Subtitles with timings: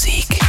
[0.00, 0.40] Musik.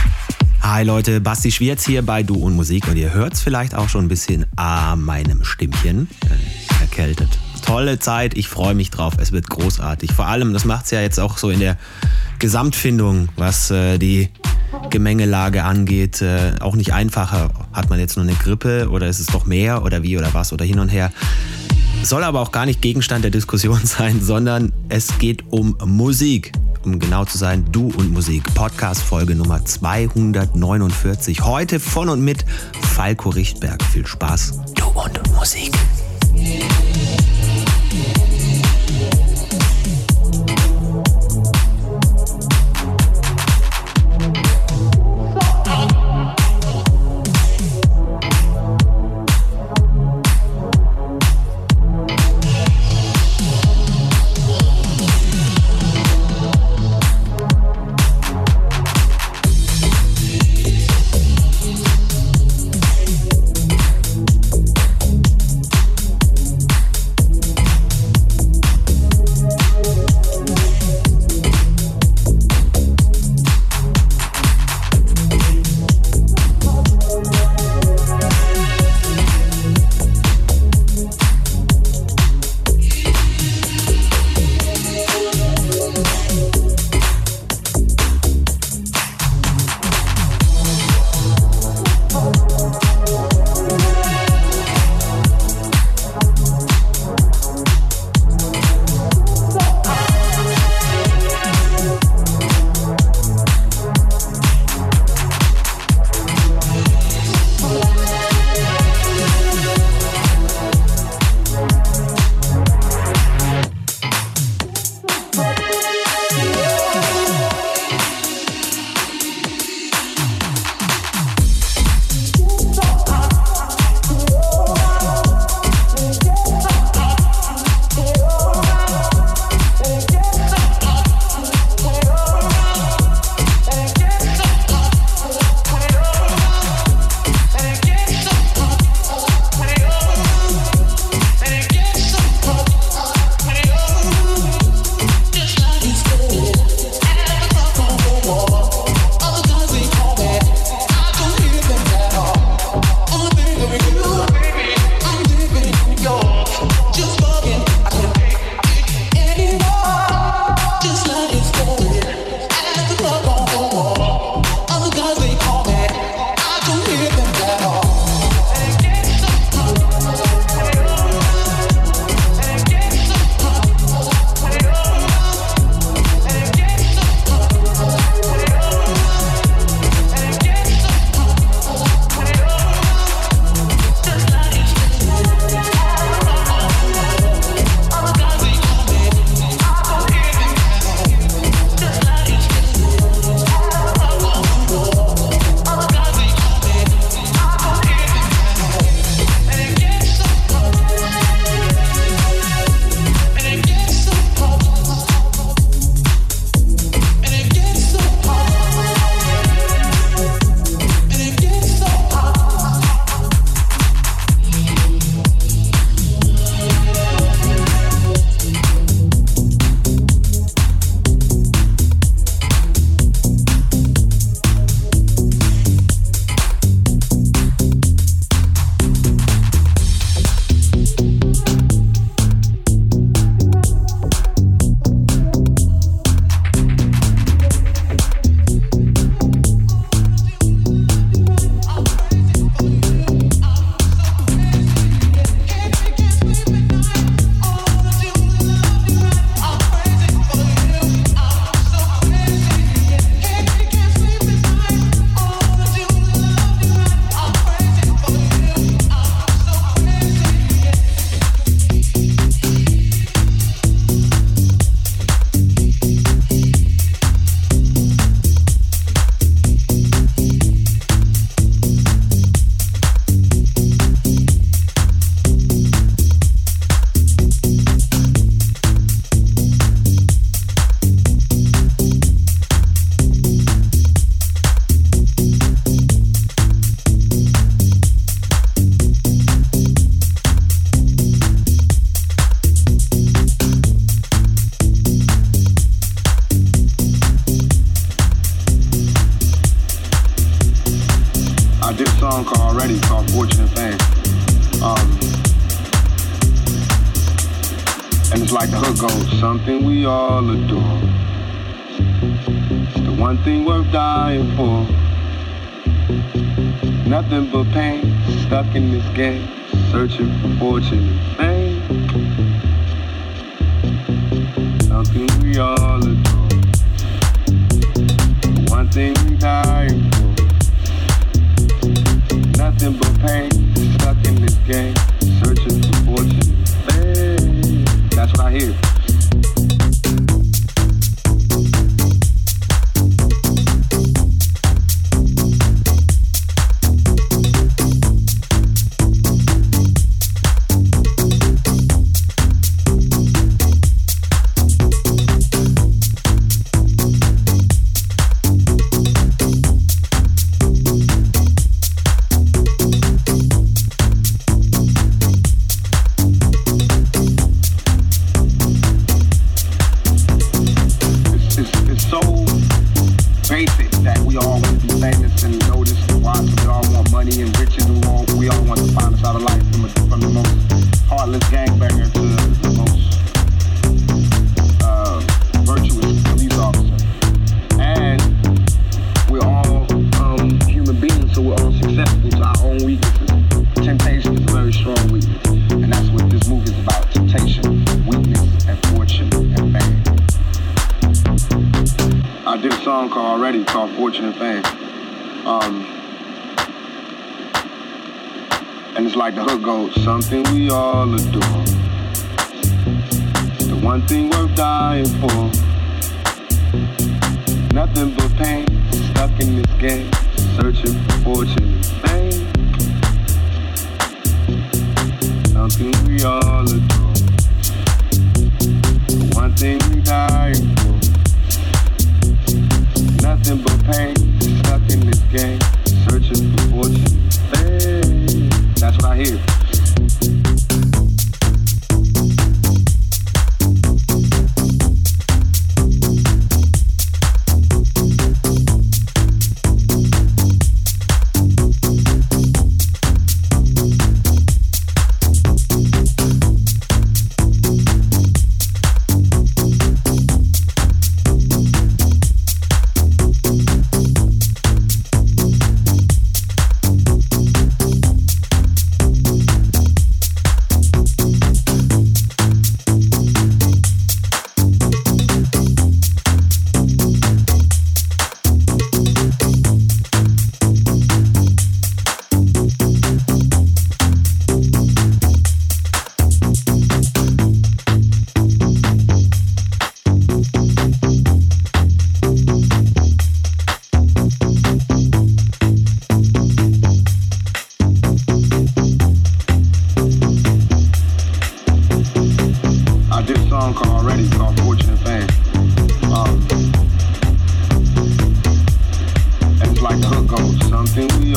[0.61, 3.89] Hi Leute, Basti Schwierz hier bei Du und Musik und ihr hört es vielleicht auch
[3.89, 6.07] schon ein bisschen an meinem Stimmchen.
[6.23, 7.27] Äh, erkältet.
[7.61, 10.13] Tolle Zeit, ich freue mich drauf, es wird großartig.
[10.13, 11.75] Vor allem, das macht es ja jetzt auch so in der
[12.39, 14.29] Gesamtfindung, was äh, die
[14.89, 17.49] Gemengelage angeht, äh, auch nicht einfacher.
[17.73, 20.53] Hat man jetzt nur eine Grippe oder ist es doch mehr oder wie oder was
[20.53, 21.11] oder hin und her.
[22.03, 26.53] Soll aber auch gar nicht Gegenstand der Diskussion sein, sondern es geht um Musik.
[26.83, 28.43] Um genau zu sein, Du und Musik.
[28.55, 31.41] Podcast Folge Nummer 249.
[31.41, 32.43] Heute von und mit
[32.95, 33.83] Falco Richtberg.
[33.83, 34.59] Viel Spaß.
[34.75, 35.71] Du und Musik.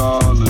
[0.04, 0.43] Mund.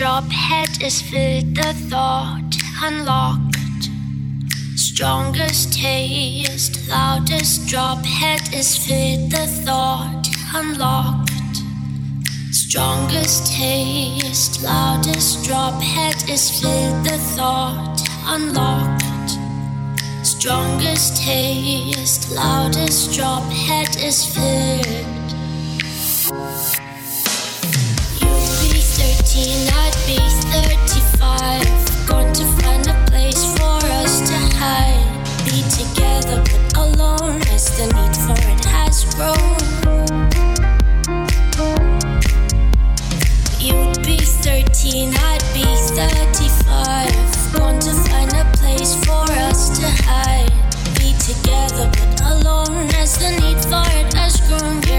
[0.00, 3.84] drop, head is filled, the thought unlocked.
[4.74, 11.58] Strongest taste, loudest drop, head is filled, the thought unlocked.
[12.50, 19.36] Strongest taste, loudest drop, head is filled, the thought unlocked.
[20.22, 25.19] Strongest taste, loudest drop, head is filled.
[36.76, 39.60] alone as the need for it has grown.
[43.58, 47.60] You'd be 13, I'd be 35.
[47.60, 50.52] Want to find a place for us to hide.
[50.98, 54.89] Be together but alone as the need for it has grown.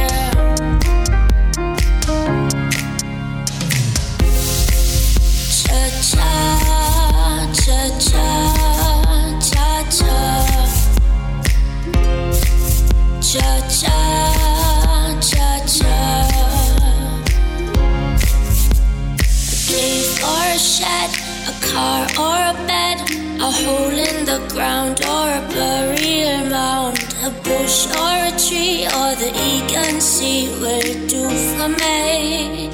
[24.54, 31.08] ground or a blurry mound, a bush or a tree or the Aegean sea will
[31.08, 32.70] do for me.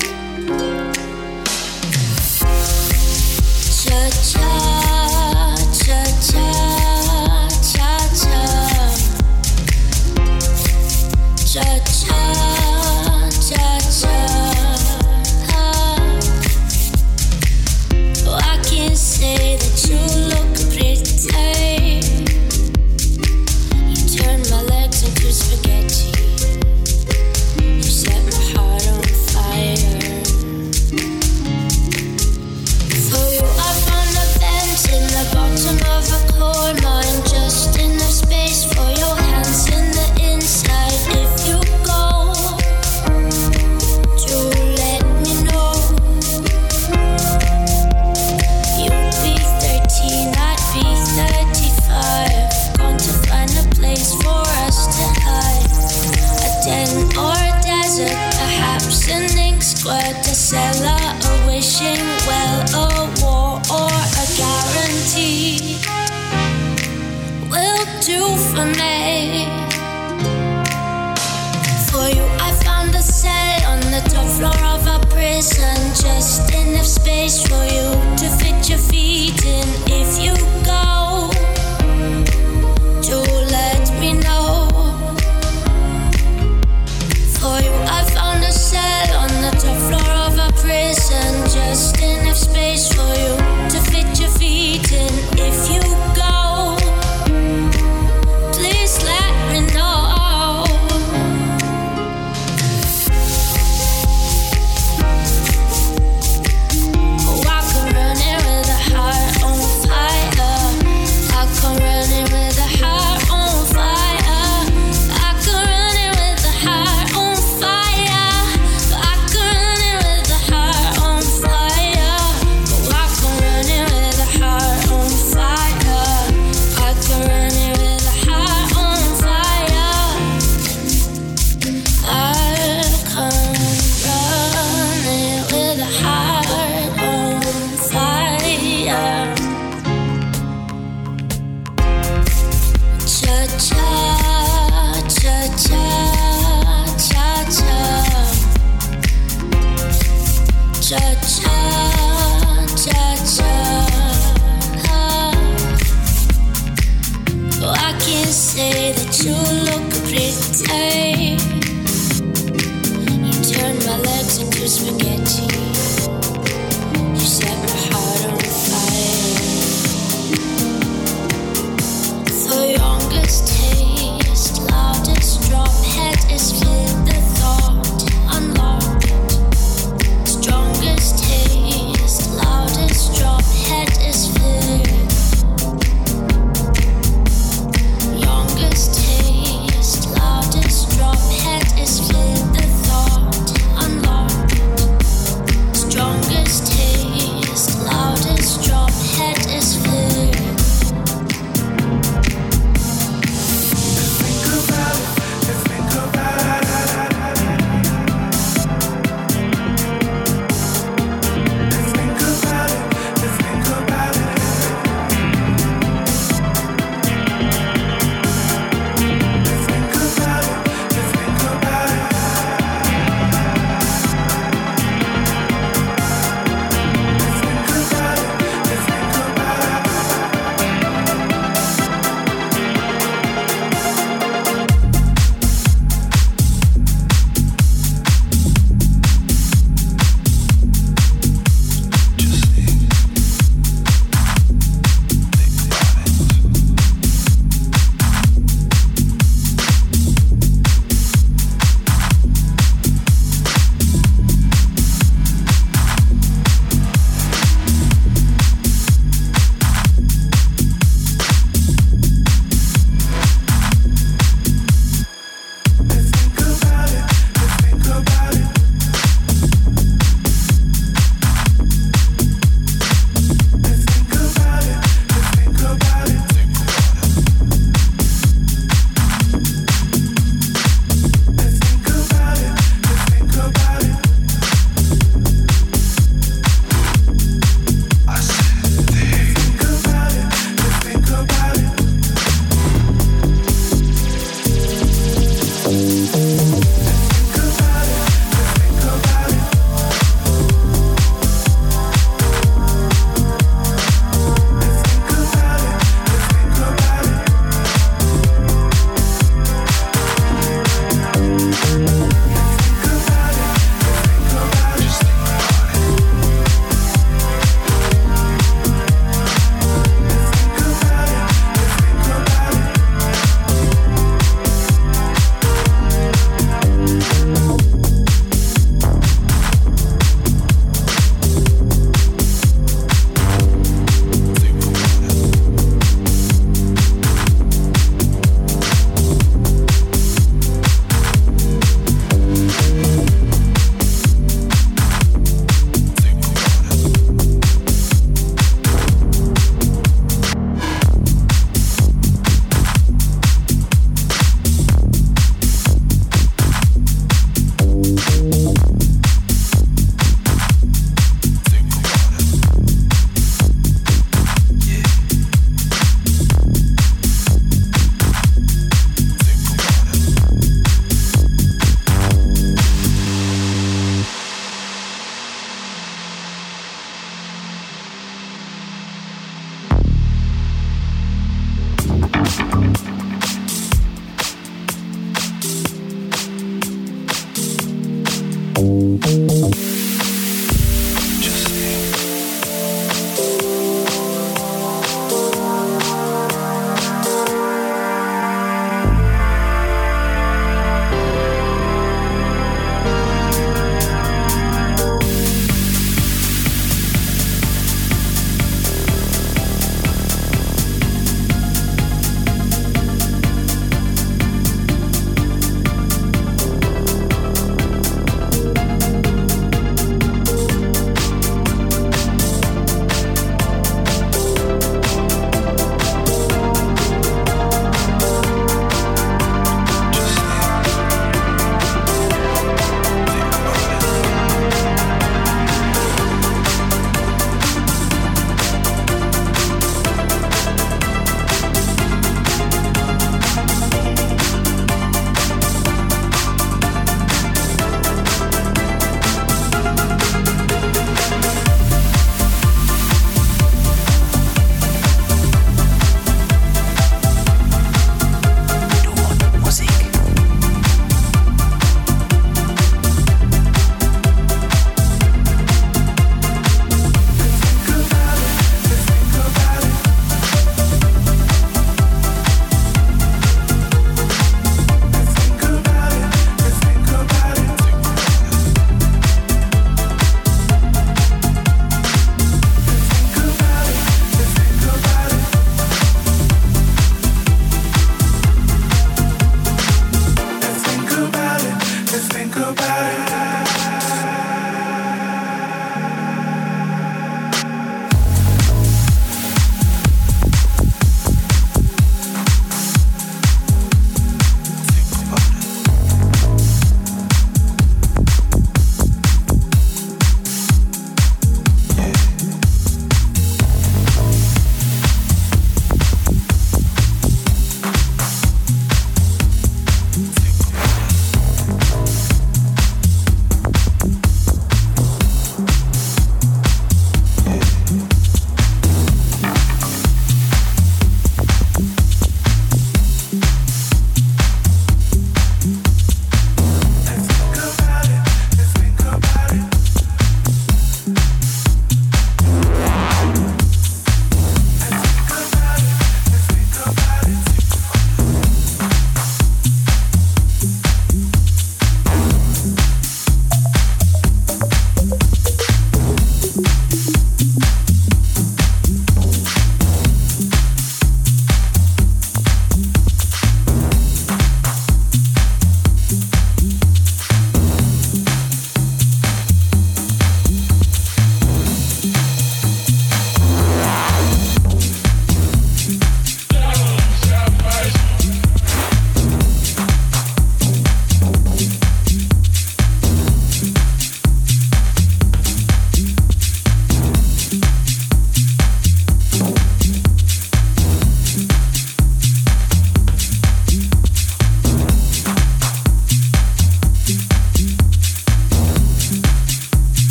[3.83, 4.86] Cha-cha.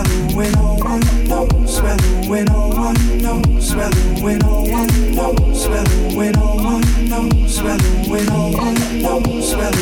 [0.00, 5.68] Whether when no one knows, whether when no one knows, whether when no one knows,
[5.68, 9.79] whether when no one knows, no one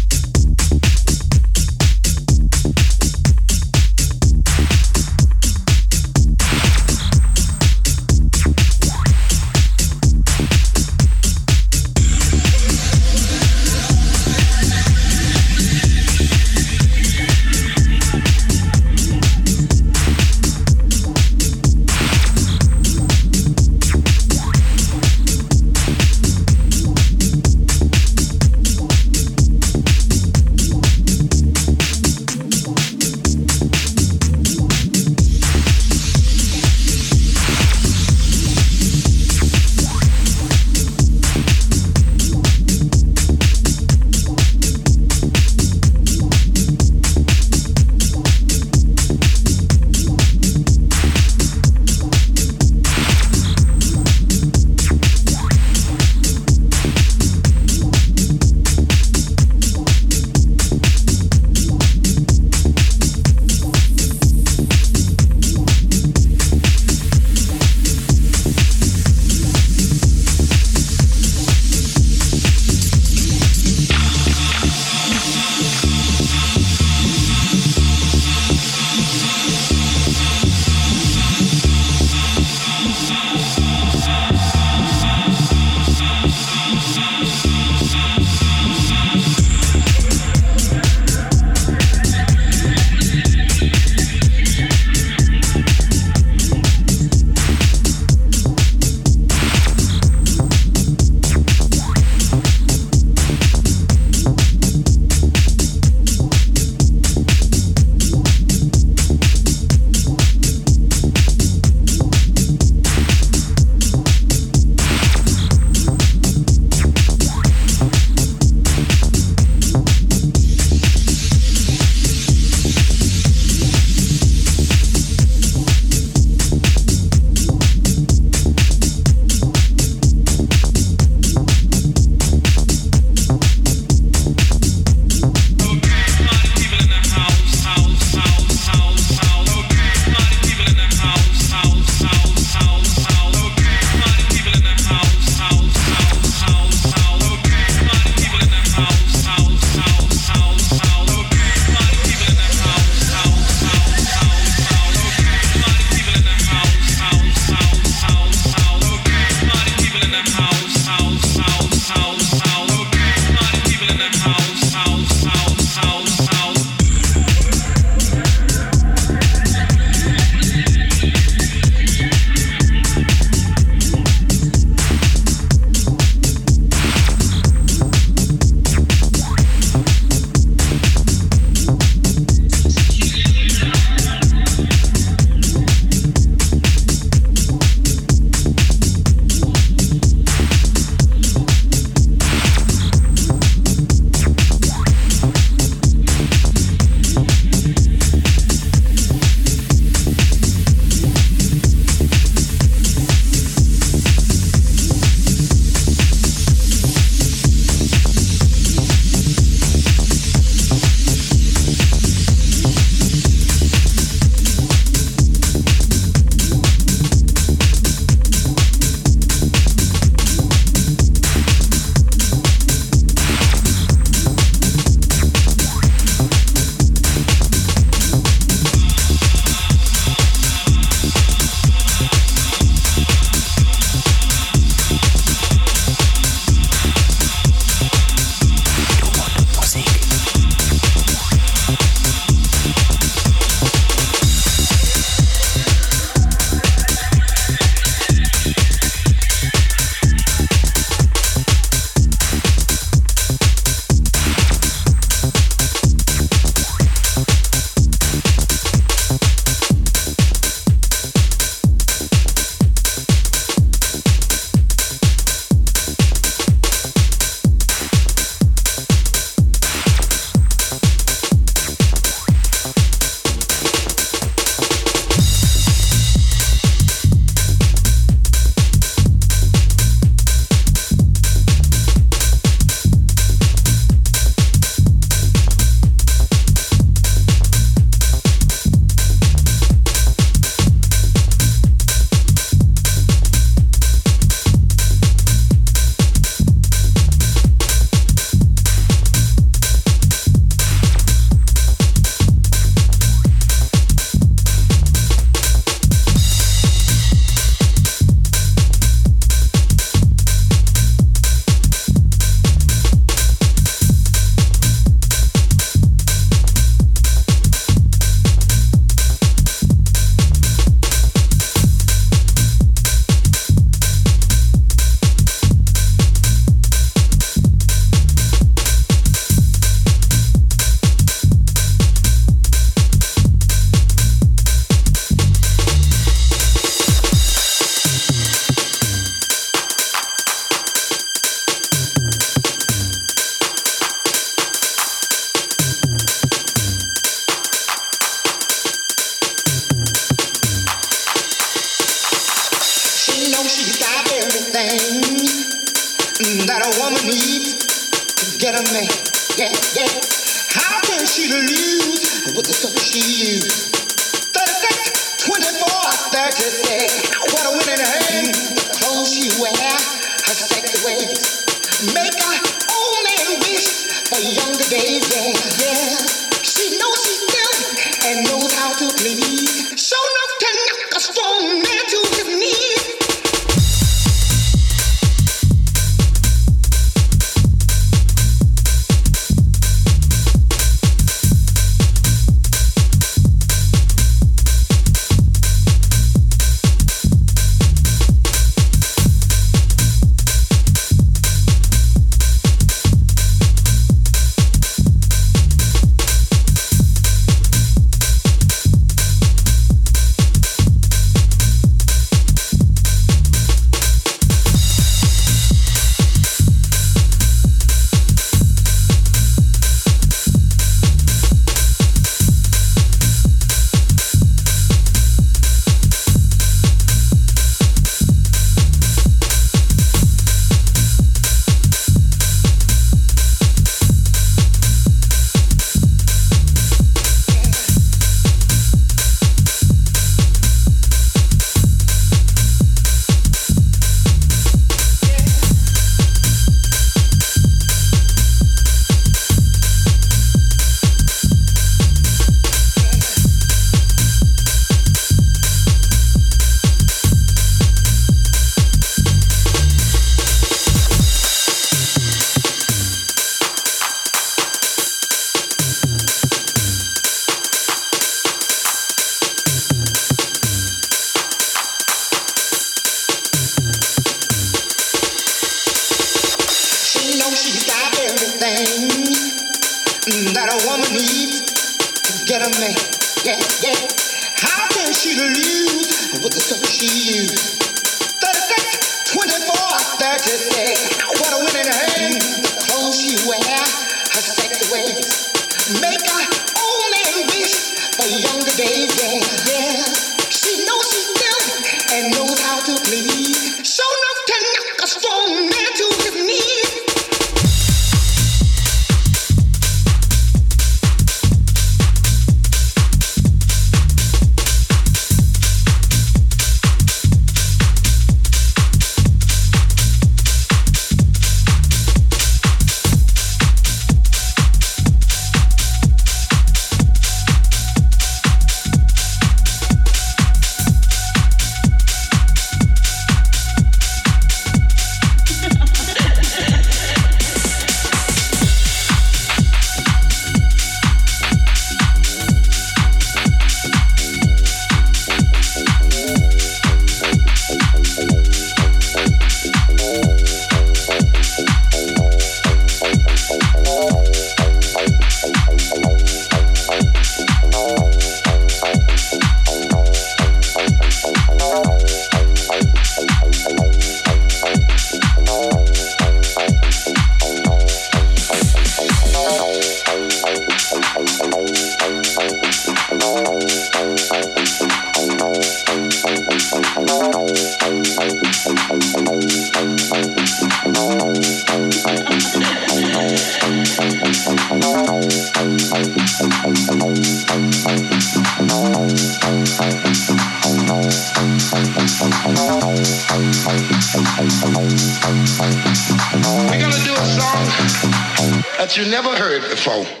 [599.61, 600.00] foe.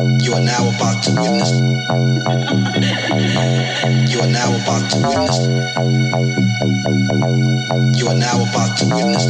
[0.00, 1.52] You are now about to witness.
[4.10, 5.38] You are now about to witness.
[7.98, 9.26] You are now about to witness.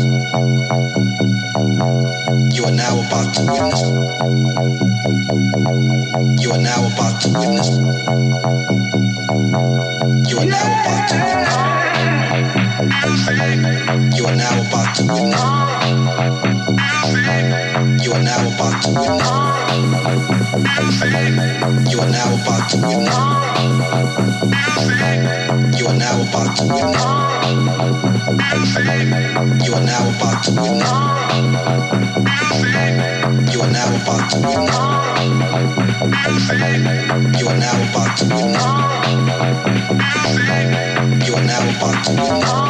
[2.54, 3.82] You are now about to witness.
[6.40, 7.70] You are now about to witness.
[10.30, 12.69] You are now about to witness.
[12.80, 15.42] You are now about to witness.
[18.02, 19.28] You are now about to witness.
[21.92, 23.18] You are now about to witness.
[25.78, 27.04] You are now about to witness.
[29.60, 30.90] You are now about to witness.
[37.40, 38.64] You are now about to witness.
[41.26, 42.69] You are now about to witness.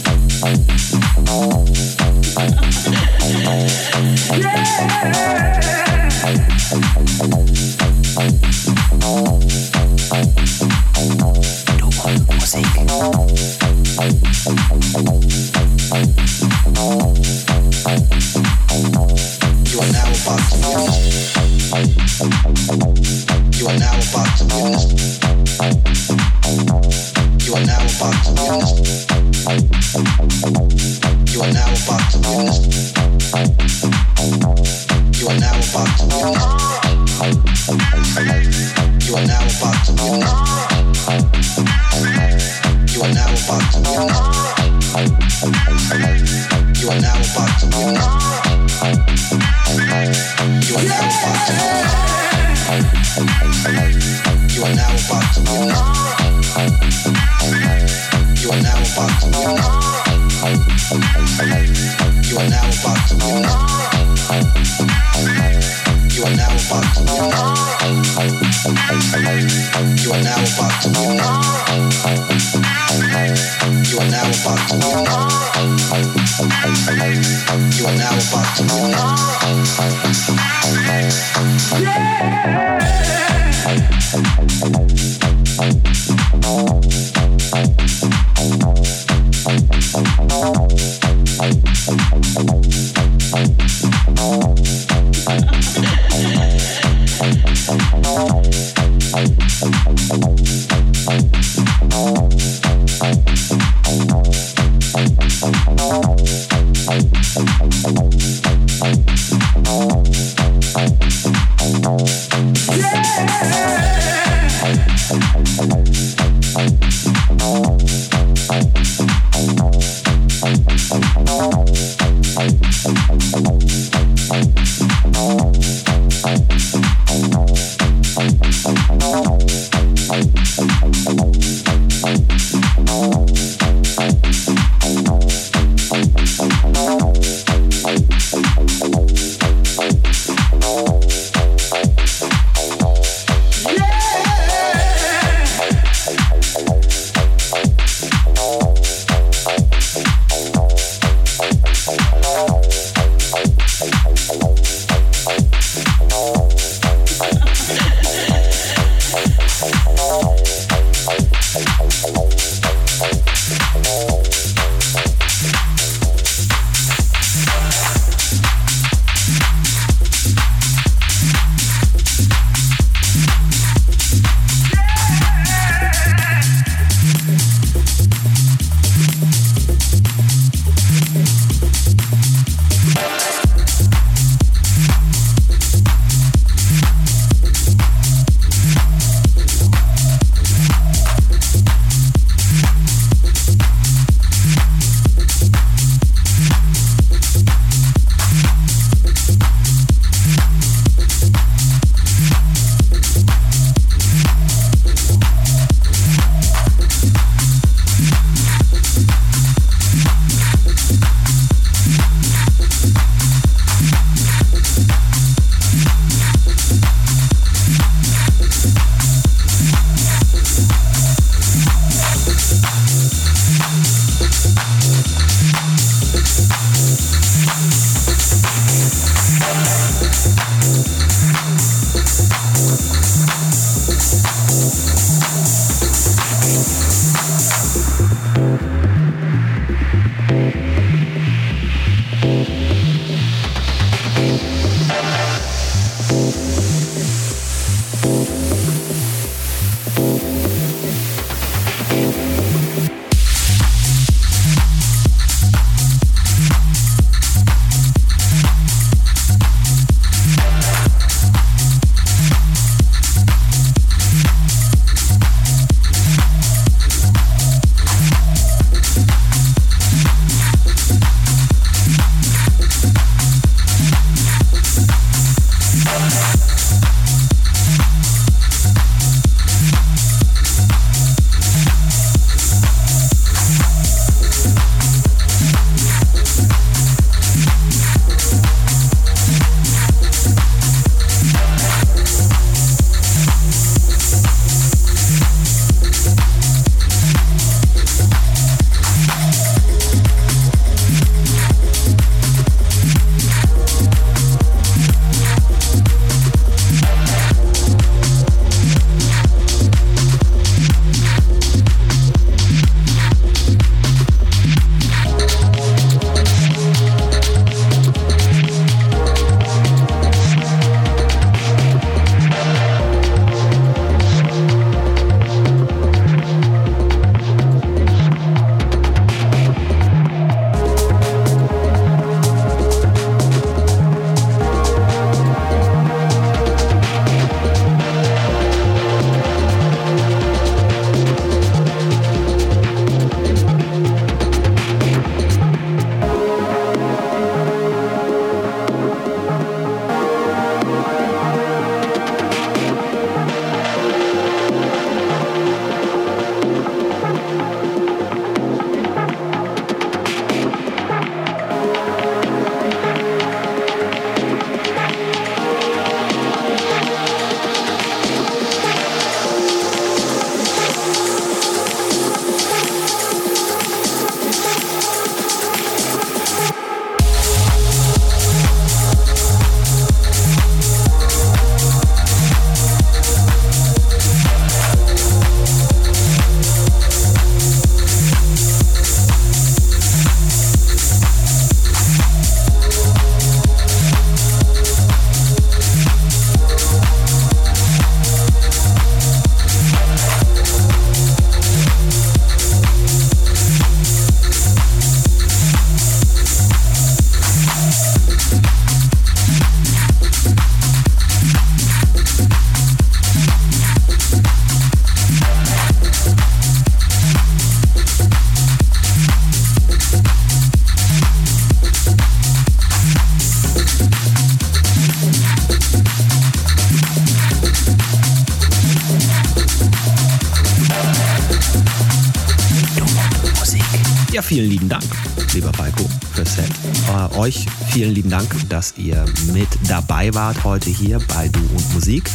[437.81, 439.03] Vielen lieben Dank, dass ihr
[439.33, 442.11] mit dabei wart heute hier bei Du und Musik.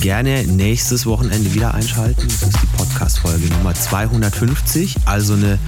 [0.00, 2.26] Gerne nächstes Wochenende wieder einschalten.
[2.26, 4.96] Das ist die Podcast-Folge Nummer 250.
[5.04, 5.60] Also eine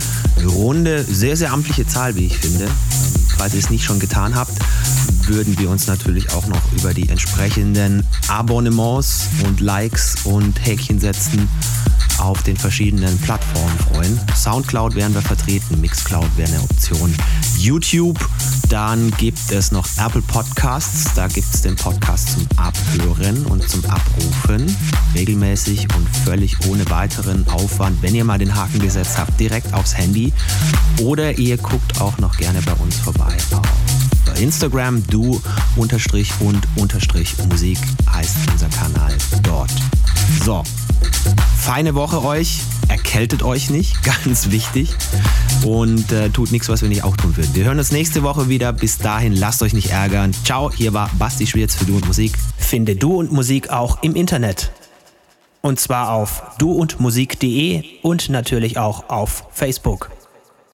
[0.44, 2.66] runde, sehr, sehr amtliche Zahl, wie ich finde.
[3.38, 4.50] Falls ihr es nicht schon getan habt,
[5.28, 11.48] würden wir uns natürlich auch noch über die entsprechenden Abonnements und Likes und Häkchen setzen
[12.18, 14.20] auf den verschiedenen Plattformen freuen.
[14.34, 17.14] Soundcloud wären wir vertreten, Mixcloud wäre eine Option.
[17.58, 18.18] YouTube,
[18.68, 23.84] dann gibt es noch Apple Podcasts, da gibt es den Podcast zum Abhören und zum
[23.86, 24.76] Abrufen,
[25.14, 29.96] regelmäßig und völlig ohne weiteren Aufwand, wenn ihr mal den Haken gesetzt habt, direkt aufs
[29.96, 30.32] Handy.
[31.00, 33.36] Oder ihr guckt auch noch gerne bei uns vorbei
[34.38, 35.40] Instagram, du
[35.76, 37.78] unterstrich und unterstrich Musik
[38.10, 39.70] heißt unser Kanal dort.
[40.44, 40.62] So,
[41.58, 42.60] feine Woche euch.
[42.88, 44.94] Erkältet euch nicht, ganz wichtig.
[45.64, 47.54] Und äh, tut nichts, was wir nicht auch tun würden.
[47.54, 48.72] Wir hören uns nächste Woche wieder.
[48.72, 50.32] Bis dahin, lasst euch nicht ärgern.
[50.44, 52.32] Ciao, hier war Basti Schwierz für Du und Musik.
[52.56, 54.70] Finde Du und Musik auch im Internet.
[55.60, 60.15] Und zwar auf duundmusik.de und natürlich auch auf Facebook.